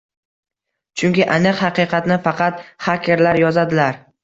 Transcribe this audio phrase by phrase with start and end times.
[1.01, 4.05] Chunki aniq haqiqatni faqat xakerlar yozadilar